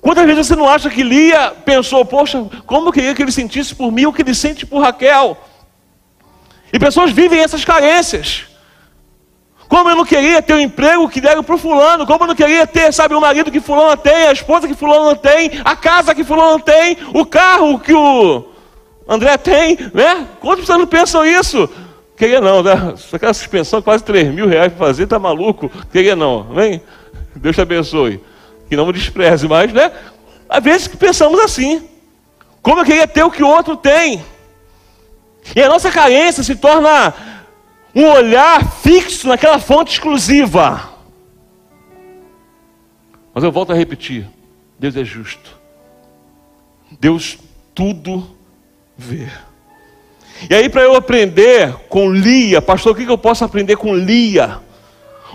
[0.00, 3.74] Quantas vezes você não acha que Lia pensou, poxa, como eu queria que ele sentisse
[3.74, 5.36] por mim o que ele sente por Raquel?
[6.72, 8.45] E pessoas vivem essas carências.
[9.68, 12.34] Como eu não queria ter o emprego que deram para o fulano, como eu não
[12.34, 16.14] queria ter, sabe, o marido que fulano tem, a esposa que fulano tem, a casa
[16.14, 18.44] que fulano tem, o carro que o
[19.08, 20.26] André tem, né?
[20.40, 21.68] Quantas pessoas não pensam isso?
[22.16, 22.94] Queria não, né?
[23.12, 25.70] Aquela suspensão quase 3 mil reais para fazer, tá maluco?
[25.92, 26.80] Queria não, vem?
[27.34, 28.22] Deus te abençoe
[28.68, 29.92] que não me despreze, mas, né?
[30.48, 31.82] Às vezes que pensamos assim.
[32.62, 34.24] Como eu queria ter o que o outro tem.
[35.54, 37.14] E a nossa carência se torna
[37.96, 40.90] um olhar fixo naquela fonte exclusiva.
[43.34, 44.28] Mas eu volto a repetir:
[44.78, 45.56] Deus é justo.
[47.00, 47.38] Deus
[47.74, 48.36] tudo
[48.96, 49.26] vê.
[50.50, 54.60] E aí, para eu aprender com Lia, pastor, o que eu posso aprender com Lia?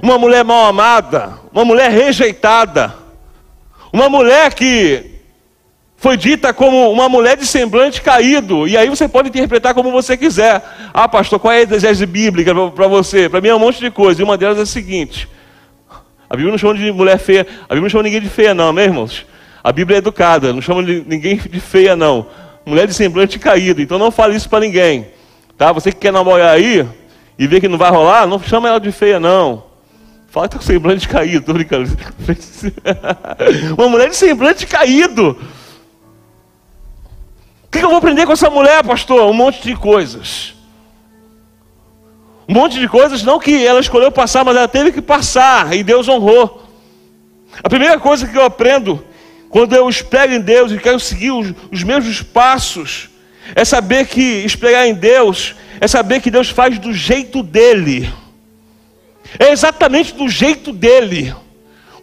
[0.01, 2.95] Uma mulher mal amada, uma mulher rejeitada,
[3.91, 5.10] uma mulher que
[6.01, 10.17] foi dita como uma mulher de semblante caído, e aí você pode interpretar como você
[10.17, 10.59] quiser.
[10.91, 13.29] Ah, pastor, qual é a exegese bíblica para você?
[13.29, 15.29] Para mim é um monte de coisa, e uma delas é a seguinte:
[16.27, 18.73] a Bíblia não chama de mulher feia, a Bíblia não chama ninguém de feia, não,
[18.73, 19.25] meus irmãos?
[19.63, 22.25] A Bíblia é educada, não chama ninguém de feia, não.
[22.65, 23.79] mulher de semblante caído.
[23.79, 25.05] Então não fale isso para ninguém.
[25.55, 25.71] Tá?
[25.71, 26.83] Você que quer namorar aí
[27.37, 29.65] e vê que não vai rolar, não chama ela de feia, não.
[30.29, 31.87] Fala que tá com semblante caído, tô brincando.
[33.77, 35.37] Uma mulher de semblante caído.
[37.71, 39.29] O que eu vou aprender com essa mulher, pastor?
[39.29, 40.53] Um monte de coisas.
[42.45, 45.81] Um monte de coisas, não que ela escolheu passar, mas ela teve que passar e
[45.81, 46.67] Deus honrou.
[47.63, 49.01] A primeira coisa que eu aprendo
[49.49, 53.09] quando eu espero em Deus e quero seguir os, os mesmos passos,
[53.55, 58.13] é saber que esperar em Deus é saber que Deus faz do jeito dele.
[59.39, 61.33] É exatamente do jeito dele.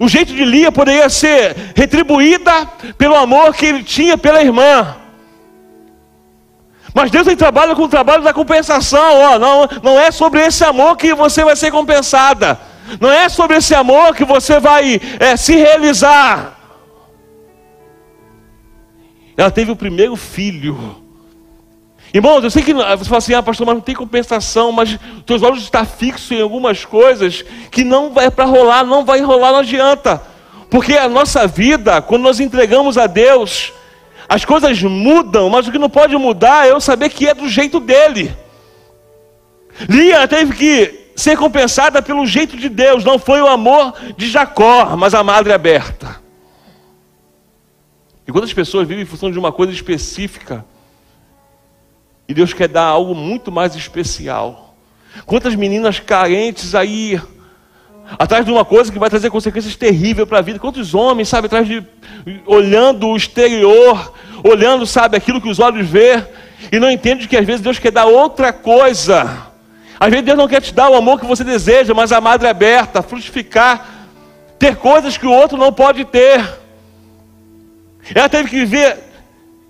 [0.00, 4.96] O jeito de Lia poderia ser retribuída pelo amor que ele tinha pela irmã.
[6.98, 9.20] Mas Deus tem trabalho com o trabalho da compensação.
[9.20, 12.58] Ó, não, não é sobre esse amor que você vai ser compensada.
[13.00, 16.58] Não é sobre esse amor que você vai é, se realizar.
[19.36, 20.96] Ela teve o primeiro filho.
[22.12, 25.40] Irmãos, eu sei que você fala assim, ah, pastor, mas não tem compensação, mas teus
[25.44, 29.60] olhos estão fixos em algumas coisas que não vai para rolar, não vai rolar, não
[29.60, 30.20] adianta.
[30.68, 33.72] Porque a nossa vida, quando nós entregamos a Deus,
[34.28, 37.48] as coisas mudam, mas o que não pode mudar é eu saber que é do
[37.48, 38.36] jeito dele.
[39.88, 44.96] Lia teve que ser compensada pelo jeito de Deus, não foi o amor de Jacó,
[44.96, 46.20] mas a madre aberta.
[48.26, 50.64] E quando as pessoas vivem em função de uma coisa específica,
[52.28, 54.76] e Deus quer dar algo muito mais especial.
[55.24, 57.18] Quantas meninas carentes aí,
[58.16, 60.58] atrás de uma coisa que vai trazer consequências terríveis para a vida.
[60.58, 61.84] Quantos homens, sabe, atrás de.
[62.46, 64.12] olhando o exterior,
[64.44, 66.22] olhando, sabe, aquilo que os olhos vê,
[66.70, 69.48] e não entende que às vezes Deus quer dar outra coisa.
[70.00, 72.46] Às vezes Deus não quer te dar o amor que você deseja, mas a madre
[72.46, 73.86] aberta, frutificar,
[74.58, 76.44] ter coisas que o outro não pode ter.
[78.14, 78.96] Ela teve que viver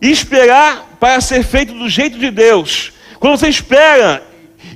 [0.00, 2.92] e esperar para ser feito do jeito de Deus.
[3.18, 4.22] Quando você espera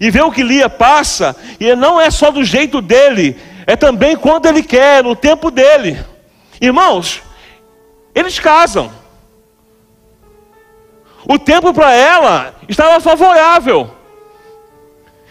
[0.00, 4.16] e vê o que Lia passa, e não é só do jeito dele, é também
[4.16, 5.98] quando ele quer, no tempo dele.
[6.60, 7.22] Irmãos,
[8.14, 8.92] eles casam.
[11.28, 13.90] O tempo para ela estava favorável.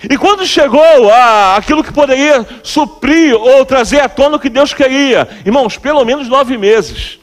[0.10, 4.74] E quando chegou a, aquilo que poderia suprir ou trazer à tona o que Deus
[4.74, 7.22] queria, irmãos, pelo menos nove meses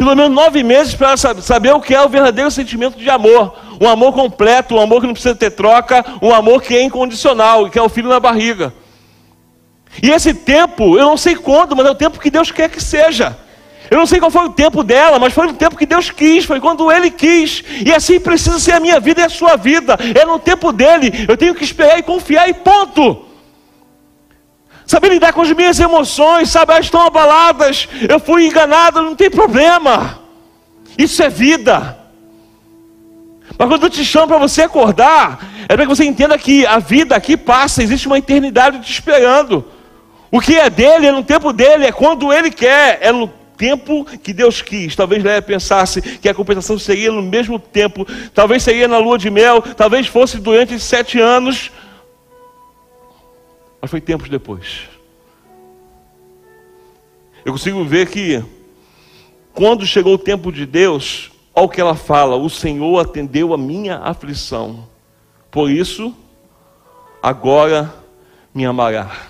[0.00, 3.54] pelo menos nove meses para saber o que é o verdadeiro sentimento de amor.
[3.78, 7.68] Um amor completo, um amor que não precisa ter troca, um amor que é incondicional,
[7.68, 8.72] que é o filho na barriga.
[10.02, 12.82] E esse tempo, eu não sei quando, mas é o tempo que Deus quer que
[12.82, 13.36] seja.
[13.90, 16.44] Eu não sei qual foi o tempo dela, mas foi o tempo que Deus quis,
[16.44, 17.64] foi quando Ele quis.
[17.84, 19.98] E assim precisa ser a minha vida e a sua vida.
[20.14, 21.26] É no tempo dele.
[21.28, 23.30] Eu tenho que esperar e confiar e ponto
[24.90, 29.30] saber lidar com as minhas emoções, sabe, elas estão abaladas, eu fui enganado, não tem
[29.30, 30.18] problema,
[30.98, 31.96] isso é vida.
[33.56, 36.80] Mas quando eu te chamo para você acordar, é para que você entenda que a
[36.80, 39.64] vida aqui passa, existe uma eternidade te esperando.
[40.30, 43.28] O que é dele, é no tempo dele, é quando ele quer, é no
[43.60, 44.96] tempo que Deus quis.
[44.96, 49.28] Talvez Léa pensasse que a compensação seria no mesmo tempo, talvez seria na lua de
[49.28, 51.70] mel, talvez fosse durante sete anos,
[53.82, 54.88] mas foi tempos depois.
[57.44, 58.42] Eu consigo ver que,
[59.52, 63.58] quando chegou o tempo de Deus, olha o que ela fala: O Senhor atendeu a
[63.58, 64.86] minha aflição,
[65.50, 66.14] por isso,
[67.22, 67.92] agora
[68.54, 69.29] me amará.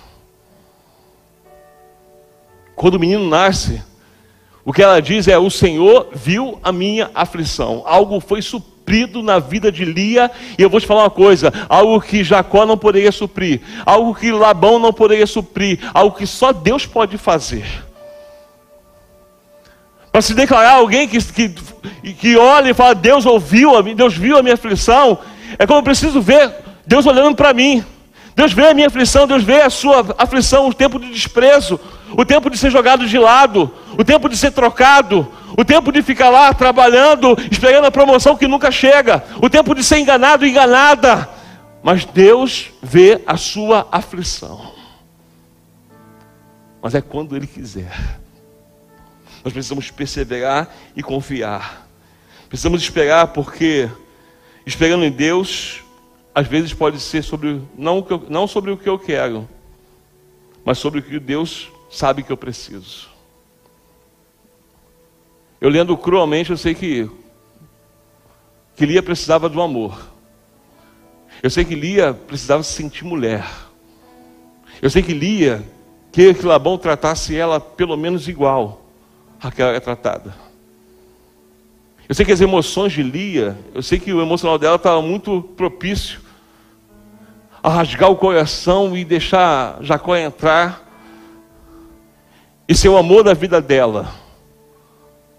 [2.81, 3.83] Quando o menino nasce,
[4.65, 9.39] o que ela diz é: O Senhor viu a minha aflição, algo foi suprido na
[9.39, 13.13] vida de Lia, e eu vou te falar uma coisa: algo que Jacó não poderia
[13.13, 17.67] suprir, algo que Labão não poderia suprir, algo que só Deus pode fazer.
[20.11, 21.55] Para se declarar alguém que, que,
[22.15, 25.19] que olha e fala, Deus ouviu a mim, Deus viu a minha aflição,
[25.59, 26.51] é como eu preciso ver
[26.87, 27.85] Deus olhando para mim.
[28.35, 31.79] Deus vê a minha aflição, Deus vê a sua aflição, o tempo de desprezo,
[32.17, 36.03] o tempo de ser jogado de lado, o tempo de ser trocado, o tempo de
[36.03, 41.29] ficar lá trabalhando, esperando a promoção que nunca chega, o tempo de ser enganado, enganada.
[41.83, 44.73] Mas Deus vê a sua aflição.
[46.83, 47.93] Mas é quando Ele quiser.
[49.45, 51.87] Nós precisamos perseverar e confiar.
[52.49, 53.89] Precisamos esperar porque
[54.67, 55.83] esperando em Deus,
[56.35, 59.49] às vezes pode ser sobre não, não sobre o que eu quero,
[60.65, 63.09] mas sobre o que Deus sabe que eu preciso.
[65.61, 67.11] Eu lendo cruelmente, eu sei que,
[68.77, 70.01] que Lia precisava do amor.
[71.43, 73.45] Eu sei que Lia precisava se sentir mulher.
[74.81, 75.63] Eu sei que Lia
[76.11, 78.83] queria que Labão tratasse ela pelo menos igual
[79.41, 80.35] àquela que era tratada.
[82.09, 85.43] Eu sei que as emoções de Lia, eu sei que o emocional dela estava muito
[85.57, 86.21] propício
[87.63, 90.90] a rasgar o coração e deixar Jacó entrar
[92.71, 94.15] e ser o amor da vida dela.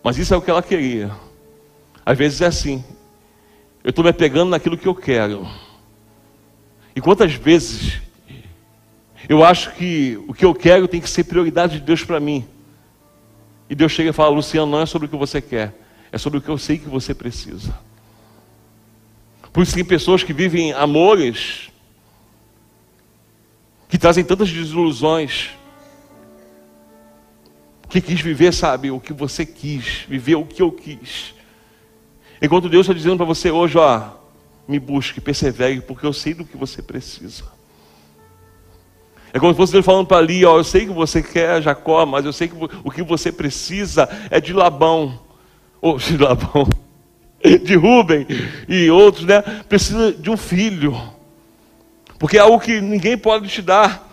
[0.04, 1.10] Mas isso é o que ela queria.
[2.06, 2.84] Às vezes é assim.
[3.82, 5.48] Eu estou me apegando naquilo que eu quero.
[6.94, 8.02] E quantas vezes
[9.30, 12.46] eu acho que o que eu quero tem que ser prioridade de Deus para mim.
[13.70, 15.74] E Deus chega e fala: Luciano, não é sobre o que você quer,
[16.12, 17.74] é sobre o que eu sei que você precisa.
[19.54, 21.70] Por isso tem pessoas que vivem amores
[23.88, 25.61] que trazem tantas desilusões.
[27.92, 31.36] Que quis viver, sabe, o que você quis, viver o que eu quis.
[32.42, 34.12] Enquanto Deus está dizendo para você hoje, ó,
[34.66, 37.44] me busque, persevere, porque eu sei do que você precisa.
[39.34, 42.06] É como se fosse Deus falando para ali, ó, eu sei que você quer Jacó,
[42.06, 45.20] mas eu sei que o que você precisa é de Labão.
[45.82, 46.70] Ou de Labão,
[47.44, 48.26] de Rubem
[48.70, 49.42] e outros, né?
[49.68, 50.98] Precisa de um filho.
[52.18, 54.10] Porque é algo que ninguém pode te dar.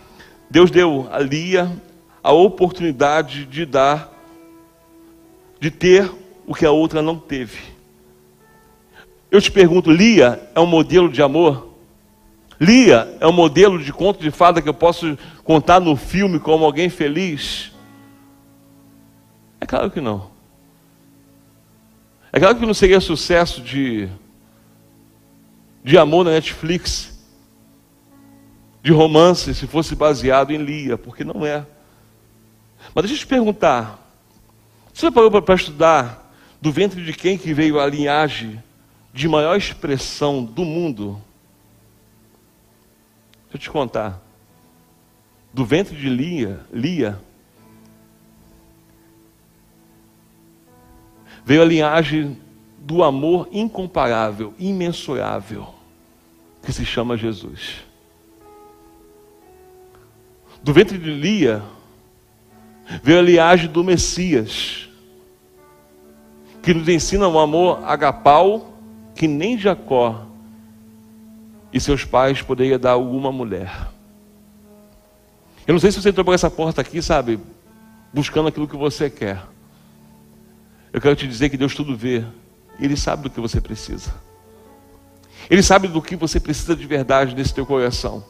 [0.51, 1.71] Deus deu a Lia
[2.23, 4.13] a oportunidade de dar,
[5.61, 6.11] de ter
[6.47, 7.59] o que a outra não teve.
[9.31, 11.69] Eu te pergunto, Lia é um modelo de amor?
[12.61, 16.65] Lia é um modelo de conto de fada que eu posso contar no filme como
[16.65, 17.73] alguém feliz?
[19.61, 20.31] É claro que não.
[22.33, 24.09] É claro que não seria sucesso de,
[25.85, 27.19] de amor na Netflix
[28.83, 31.67] de romance se fosse baseado em Lia, porque não é.
[32.95, 33.99] Mas deixa eu te perguntar:
[34.93, 38.63] você parou para estudar do ventre de quem que veio a linhagem
[39.13, 41.23] de maior expressão do mundo?
[43.45, 44.21] Deixa eu te contar.
[45.53, 47.21] Do ventre de Lia, Lia
[51.45, 52.39] veio a linhagem
[52.79, 55.75] do amor incomparável, imensurável,
[56.63, 57.85] que se chama Jesus.
[60.63, 61.63] Do ventre de Lia
[63.03, 64.89] veio a linhagem do Messias,
[66.63, 68.75] que nos ensina um amor agapau
[69.15, 70.27] que nem Jacó
[71.73, 73.89] e seus pais poderiam dar a alguma mulher.
[75.67, 77.39] Eu não sei se você entrou por essa porta aqui, sabe,
[78.13, 79.43] buscando aquilo que você quer.
[80.93, 82.25] Eu quero te dizer que Deus tudo vê.
[82.81, 84.15] Ele sabe do que você precisa.
[85.51, 88.25] Ele sabe do que você precisa de verdade nesse teu coração.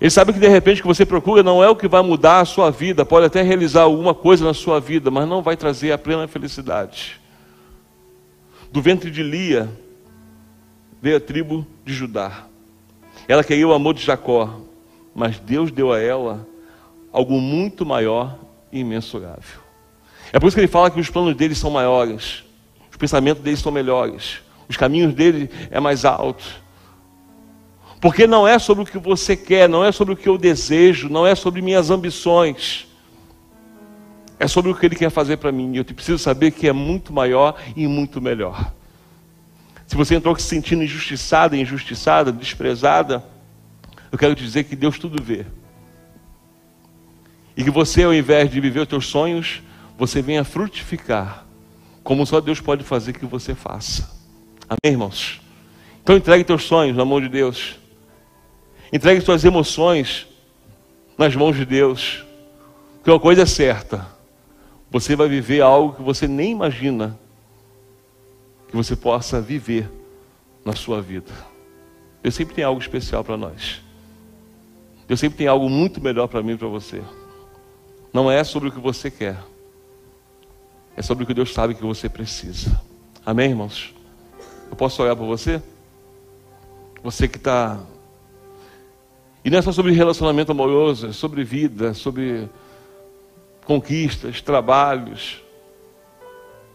[0.00, 2.40] Ele sabe que de repente o que você procura não é o que vai mudar
[2.40, 5.92] a sua vida, pode até realizar alguma coisa na sua vida, mas não vai trazer
[5.92, 7.20] a plena felicidade.
[8.70, 9.70] Do ventre de Lia
[11.00, 12.44] veio a tribo de Judá.
[13.26, 14.60] Ela queria o amor de Jacó,
[15.14, 16.46] mas Deus deu a ela
[17.10, 18.38] algo muito maior
[18.70, 19.60] e imensurável.
[20.32, 22.44] É por isso que ele fala que os planos dele são maiores,
[22.90, 26.65] os pensamentos dele são melhores, os caminhos dele é mais altos.
[28.00, 31.08] Porque não é sobre o que você quer, não é sobre o que eu desejo,
[31.08, 32.86] não é sobre minhas ambições.
[34.38, 35.72] É sobre o que Ele quer fazer para mim.
[35.74, 38.72] E eu preciso saber que é muito maior e muito melhor.
[39.86, 43.24] Se você entrou se sentindo injustiçada, injustiçada, desprezada,
[44.10, 45.46] eu quero te dizer que Deus tudo vê.
[47.56, 49.62] E que você, ao invés de viver os teus sonhos,
[49.96, 51.46] você venha frutificar,
[52.04, 54.10] como só Deus pode fazer que você faça.
[54.68, 55.40] Amém, irmãos?
[56.02, 57.76] Então entregue teus sonhos no amor de Deus.
[58.92, 60.26] Entregue suas emoções
[61.18, 62.24] nas mãos de Deus.
[63.02, 64.06] Que uma coisa é certa:
[64.90, 67.18] você vai viver algo que você nem imagina
[68.68, 69.90] que você possa viver
[70.64, 71.32] na sua vida.
[72.22, 73.80] Deus sempre tem algo especial para nós.
[75.06, 77.02] Deus sempre tem algo muito melhor para mim e para você.
[78.12, 79.36] Não é sobre o que você quer,
[80.96, 82.80] é sobre o que Deus sabe que você precisa.
[83.24, 83.94] Amém, irmãos?
[84.70, 85.62] Eu posso olhar para você?
[87.02, 87.80] Você que está
[89.46, 92.48] e não é só sobre relacionamento amoroso, é sobre vida, sobre
[93.64, 95.40] conquistas, trabalhos.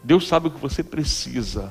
[0.02, 1.70] Deus sabe o que você precisa.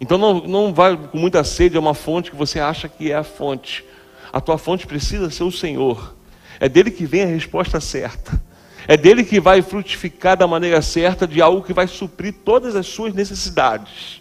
[0.00, 3.14] Então não, não vai com muita sede a uma fonte que você acha que é
[3.14, 3.84] a fonte.
[4.32, 6.16] A tua fonte precisa ser o Senhor.
[6.58, 8.42] É dele que vem a resposta certa.
[8.88, 12.88] É dele que vai frutificar da maneira certa de algo que vai suprir todas as
[12.88, 14.20] suas necessidades.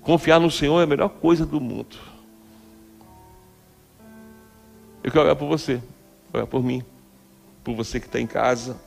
[0.00, 2.17] Confiar no Senhor é a melhor coisa do mundo.
[5.08, 5.82] Eu quero orar por você,
[6.34, 6.84] orar por mim,
[7.64, 8.78] por você que está em casa,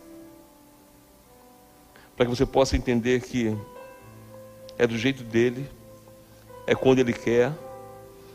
[2.15, 3.57] para que você possa entender que
[4.77, 5.67] é do jeito dele,
[6.67, 7.51] é quando ele quer,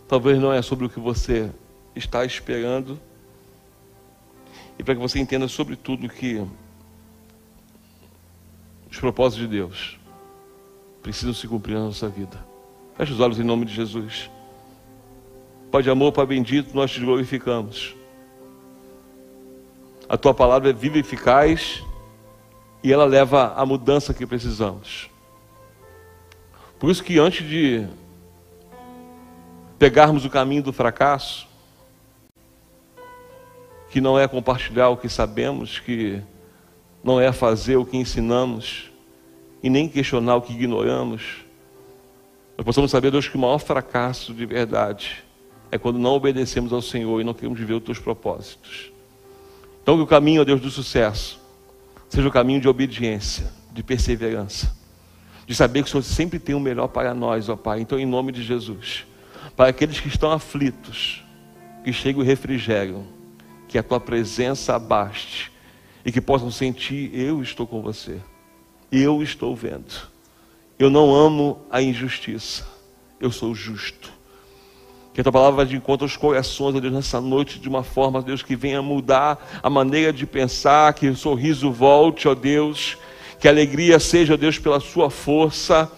[0.09, 1.49] talvez não é sobre o que você
[1.95, 2.99] está esperando,
[4.77, 6.45] e para que você entenda sobretudo que
[8.91, 9.97] os propósitos de Deus
[11.05, 12.45] precisam se cumprir na nossa vida.
[12.97, 14.29] Feche os olhos em nome de Jesus.
[15.77, 17.95] Pai de amor, Pai bendito, nós te glorificamos.
[20.09, 21.85] A tua palavra é viva e eficaz
[22.83, 25.11] e ela leva a mudança que precisamos.
[26.79, 27.87] Por isso que antes de
[29.79, 31.47] pegarmos o caminho do fracasso,
[33.91, 36.23] que não é compartilhar o que sabemos, que
[37.05, 38.91] não é fazer o que ensinamos
[39.63, 41.45] e nem questionar o que ignoramos,
[42.57, 45.26] nós possamos saber, Deus, que o maior fracasso de verdade
[45.71, 48.93] é quando não obedecemos ao Senhor e não queremos viver os teus propósitos.
[49.83, 51.41] Então, que o caminho, ó Deus, do sucesso
[52.09, 54.75] seja o caminho de obediência, de perseverança,
[55.47, 57.81] de saber que o Senhor sempre tem o melhor para nós, ó Pai.
[57.81, 59.05] Então, em nome de Jesus,
[59.57, 61.23] para aqueles que estão aflitos,
[61.85, 63.07] que chegue o refrigério,
[63.69, 65.53] que a tua presença abaste
[66.05, 68.21] e que possam sentir: eu estou com você,
[68.91, 70.17] eu estou vendo.
[70.79, 72.67] Eu não amo a injustiça,
[73.21, 74.16] eu sou justo.
[75.17, 77.83] Que a tua palavra vá de encontro aos corações, ó Deus, nessa noite, de uma
[77.83, 82.99] forma, Deus, que venha mudar a maneira de pensar, que o sorriso volte, ó Deus,
[83.41, 85.91] que a alegria seja, ó Deus, pela sua força.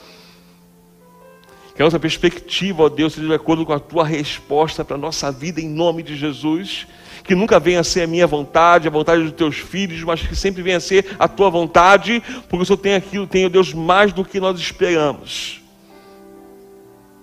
[1.75, 5.01] Que a nossa perspectiva, ó Deus, seja de acordo com a tua resposta para a
[5.01, 6.87] nossa vida, em nome de Jesus.
[7.25, 10.37] Que nunca venha a ser a minha vontade, a vontade dos teus filhos, mas que
[10.37, 13.75] sempre venha a ser a tua vontade, porque o Senhor tem aquilo, tem, ó Deus,
[13.75, 15.61] mais do que nós esperamos.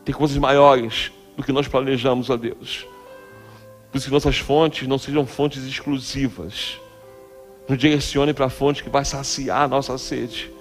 [0.04, 2.88] Tem coisas maiores do que nós planejamos, ó Deus.
[3.92, 6.80] Por isso que nossas fontes não sejam fontes exclusivas.
[7.68, 10.52] Nos direcione para a fonte que vai saciar a nossa sede.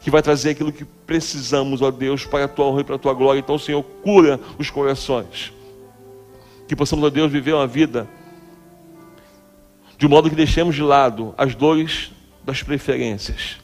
[0.00, 2.98] Que vai trazer aquilo que precisamos, ó Deus, para a tua honra e para a
[2.98, 3.38] tua glória.
[3.38, 5.52] Então, Senhor, cura os corações.
[6.66, 8.08] Que possamos, ó Deus, viver uma vida
[9.98, 12.10] de modo que deixemos de lado as dores
[12.42, 13.58] das preferências.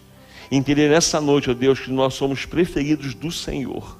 [0.50, 3.96] Entender nessa noite, ó Deus, que nós somos preferidos do Senhor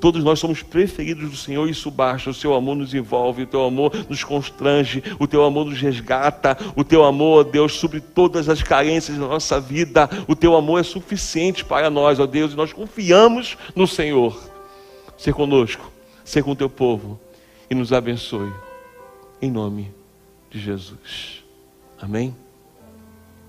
[0.00, 2.30] Todos nós somos preferidos do Senhor, isso basta.
[2.30, 6.56] O seu amor nos envolve, o teu amor nos constrange, o teu amor nos resgata,
[6.76, 10.08] o teu amor, ó Deus, sobre todas as carências da nossa vida.
[10.26, 14.38] O teu amor é suficiente para nós, ó Deus, e nós confiamos no Senhor.
[15.16, 15.90] Ser conosco,
[16.24, 17.20] ser com o teu povo
[17.70, 18.52] e nos abençoe.
[19.40, 19.90] Em nome
[20.50, 21.42] de Jesus.
[22.00, 22.41] Amém?